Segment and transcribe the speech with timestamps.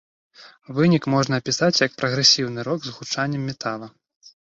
[0.79, 3.97] Вынік можна апісаць як прагрэсіўны рок з гучаннем метала.